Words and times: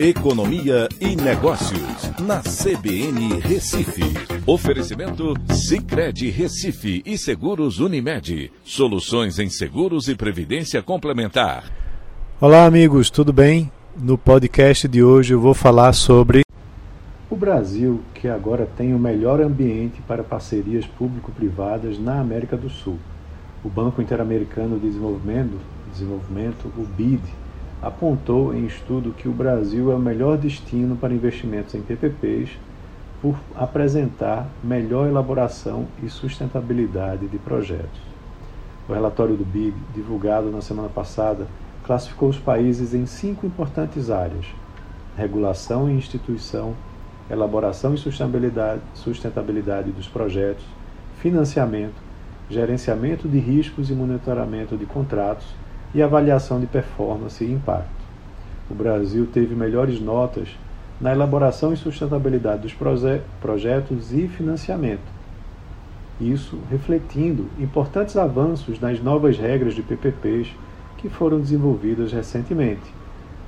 Economia 0.00 0.88
e 1.00 1.16
Negócios, 1.16 2.12
na 2.20 2.40
CBN 2.40 3.40
Recife. 3.40 4.04
Oferecimento 4.46 5.34
Cicred 5.52 6.30
Recife 6.30 7.02
e 7.04 7.18
Seguros 7.18 7.80
Unimed. 7.80 8.52
Soluções 8.62 9.40
em 9.40 9.50
seguros 9.50 10.06
e 10.06 10.14
previdência 10.14 10.80
complementar. 10.84 11.64
Olá, 12.40 12.64
amigos, 12.64 13.10
tudo 13.10 13.32
bem? 13.32 13.72
No 14.00 14.16
podcast 14.16 14.86
de 14.86 15.02
hoje 15.02 15.34
eu 15.34 15.40
vou 15.40 15.52
falar 15.52 15.92
sobre 15.92 16.42
o 17.28 17.34
Brasil, 17.34 18.00
que 18.14 18.28
agora 18.28 18.68
tem 18.76 18.94
o 18.94 19.00
melhor 19.00 19.40
ambiente 19.40 20.00
para 20.06 20.22
parcerias 20.22 20.86
público-privadas 20.86 21.98
na 21.98 22.20
América 22.20 22.56
do 22.56 22.70
Sul. 22.70 23.00
O 23.64 23.68
Banco 23.68 24.00
Interamericano 24.00 24.78
de 24.78 24.86
Desenvolvimento, 24.86 25.58
Desenvolvimento 25.92 26.68
o 26.78 26.86
BID, 26.86 27.20
apontou 27.80 28.54
em 28.54 28.66
estudo 28.66 29.12
que 29.12 29.28
o 29.28 29.32
Brasil 29.32 29.92
é 29.92 29.94
o 29.94 30.00
melhor 30.00 30.36
destino 30.36 30.96
para 30.96 31.14
investimentos 31.14 31.74
em 31.74 31.80
PPPs 31.80 32.50
por 33.22 33.36
apresentar 33.54 34.48
melhor 34.62 35.08
elaboração 35.08 35.86
e 36.02 36.08
sustentabilidade 36.08 37.26
de 37.26 37.38
projetos. 37.38 38.00
O 38.88 38.92
relatório 38.92 39.36
do 39.36 39.44
BID, 39.44 39.74
divulgado 39.94 40.50
na 40.50 40.60
semana 40.60 40.88
passada, 40.88 41.46
classificou 41.84 42.28
os 42.28 42.38
países 42.38 42.94
em 42.94 43.06
cinco 43.06 43.46
importantes 43.46 44.10
áreas: 44.10 44.46
regulação 45.16 45.90
e 45.90 45.94
instituição, 45.94 46.74
elaboração 47.30 47.94
e 47.94 47.98
sustentabilidade, 47.98 48.80
sustentabilidade 48.94 49.90
dos 49.90 50.08
projetos, 50.08 50.64
financiamento, 51.20 52.00
gerenciamento 52.48 53.28
de 53.28 53.38
riscos 53.38 53.90
e 53.90 53.94
monitoramento 53.94 54.76
de 54.76 54.86
contratos 54.86 55.46
e 55.94 56.02
avaliação 56.02 56.60
de 56.60 56.66
performance 56.66 57.42
e 57.44 57.52
impacto. 57.52 57.88
O 58.70 58.74
Brasil 58.74 59.26
teve 59.32 59.54
melhores 59.54 60.00
notas 60.00 60.48
na 61.00 61.12
elaboração 61.12 61.72
e 61.72 61.76
sustentabilidade 61.76 62.62
dos 62.62 62.74
projetos 63.40 64.12
e 64.12 64.28
financiamento. 64.28 65.18
Isso 66.20 66.58
refletindo 66.68 67.46
importantes 67.58 68.16
avanços 68.16 68.80
nas 68.80 69.00
novas 69.00 69.38
regras 69.38 69.74
de 69.74 69.82
PPPs 69.82 70.48
que 70.96 71.08
foram 71.08 71.40
desenvolvidas 71.40 72.12
recentemente. 72.12 72.92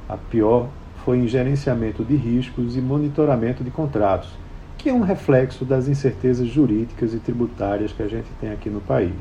A 0.08 0.16
pior 0.16 0.68
foi 1.04 1.18
em 1.18 1.26
gerenciamento 1.26 2.04
de 2.04 2.14
riscos 2.14 2.76
e 2.76 2.80
monitoramento 2.80 3.64
de 3.64 3.70
contratos, 3.70 4.30
que 4.78 4.88
é 4.88 4.94
um 4.94 5.02
reflexo 5.02 5.64
das 5.64 5.88
incertezas 5.88 6.46
jurídicas 6.46 7.12
e 7.12 7.18
tributárias 7.18 7.92
que 7.92 8.02
a 8.02 8.08
gente 8.08 8.28
tem 8.40 8.52
aqui 8.52 8.70
no 8.70 8.80
país. 8.80 9.12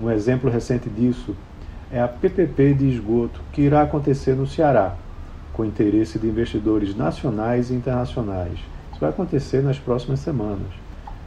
Um 0.00 0.10
exemplo 0.10 0.48
recente 0.48 0.88
disso 0.88 1.34
é 1.92 2.00
a 2.00 2.08
PPP 2.08 2.74
de 2.74 2.88
esgoto 2.88 3.40
que 3.52 3.62
irá 3.62 3.82
acontecer 3.82 4.34
no 4.34 4.46
Ceará, 4.46 4.96
com 5.52 5.64
interesse 5.64 6.18
de 6.18 6.26
investidores 6.26 6.94
nacionais 6.94 7.70
e 7.70 7.74
internacionais. 7.74 8.58
Isso 8.90 9.00
vai 9.00 9.10
acontecer 9.10 9.62
nas 9.62 9.78
próximas 9.78 10.20
semanas. 10.20 10.72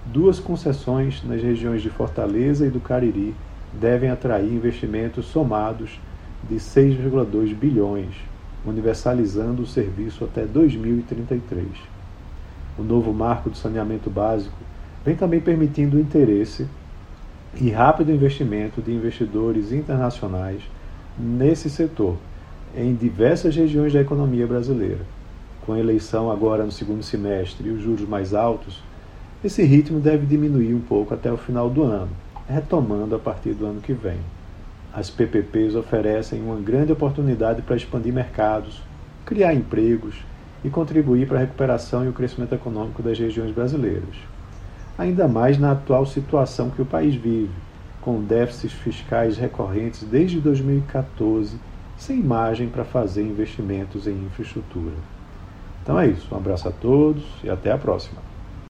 Duas 0.06 0.40
concessões 0.40 1.24
nas 1.24 1.42
regiões 1.42 1.82
de 1.82 1.90
Fortaleza 1.90 2.66
e 2.66 2.70
do 2.70 2.80
Cariri 2.80 3.36
devem 3.74 4.10
atrair 4.10 4.52
investimentos 4.52 5.26
somados 5.26 6.00
de 6.50 6.56
6,2 6.56 7.54
bilhões, 7.54 8.16
universalizando 8.66 9.64
o 9.64 9.68
serviço 9.68 10.24
até 10.24 10.46
2033. 10.46 11.68
O 12.78 12.84
novo 12.84 13.14
marco 13.14 13.50
de 13.50 13.58
saneamento 13.58 14.10
básico 14.10 14.58
vem 15.04 15.16
também 15.16 15.40
permitindo 15.40 15.98
o 15.98 16.00
interesse 16.00 16.68
e 17.60 17.72
rápido 17.72 18.12
investimento 18.12 18.82
de 18.82 18.92
investidores 18.92 19.72
internacionais 19.72 20.62
nesse 21.18 21.70
setor 21.70 22.16
em 22.76 22.94
diversas 22.94 23.56
regiões 23.56 23.92
da 23.92 24.02
economia 24.02 24.46
brasileira. 24.46 25.02
Com 25.66 25.74
a 25.74 25.80
eleição 25.80 26.30
agora 26.30 26.64
no 26.64 26.72
segundo 26.72 27.02
semestre 27.02 27.68
e 27.68 27.72
os 27.72 27.82
juros 27.82 28.08
mais 28.08 28.36
altos, 28.36 28.84
esse 29.44 29.64
ritmo 29.64 30.00
deve 30.00 30.26
diminuir 30.26 30.74
um 30.74 30.80
pouco 30.80 31.14
até 31.14 31.32
o 31.32 31.38
final 31.38 31.70
do 31.70 31.84
ano, 31.84 32.12
retomando 32.48 33.16
a 33.16 33.20
partir 33.20 33.54
do 33.54 33.66
ano 33.66 33.82
que 33.82 33.94
vem. 33.94 34.20
As 34.94 35.10
PPPs 35.10 35.76
oferecem 35.76 36.42
uma 36.42 36.60
grande 36.60 36.92
oportunidade 36.92 37.64
para 37.64 37.76
expandir 37.76 38.14
mercados, 38.14 38.84
criar 39.26 39.54
empregos 39.54 40.16
e 40.64 40.70
contribuir 40.70 41.28
para 41.28 41.38
a 41.38 41.42
recuperação 41.42 42.06
e 42.06 42.10
o 42.10 42.14
crescimento 42.14 42.54
econômico 42.54 43.02
das 43.02 43.18
regiões 43.18 43.52
brasileiras 43.52 44.37
ainda 44.98 45.28
mais 45.28 45.58
na 45.58 45.72
atual 45.72 46.06
situação 46.06 46.70
que 46.70 46.82
o 46.82 46.86
país 46.86 47.16
vive, 47.16 47.54
com 48.02 48.22
déficits 48.22 48.74
fiscais 48.74 49.38
recorrentes 49.38 50.04
desde 50.04 50.40
2014, 50.40 51.58
sem 51.98 52.22
margem 52.22 52.70
para 52.70 52.86
fazer 52.86 53.24
investimentos 53.24 54.08
em 54.08 54.26
infraestrutura. 54.26 54.96
Então 55.84 56.00
é 56.00 56.08
isso, 56.08 56.34
um 56.34 56.38
abraço 56.38 56.68
a 56.68 56.72
todos 56.72 57.24
e 57.44 57.50
até 57.50 57.72
a 57.72 57.78
próxima. 57.78 58.22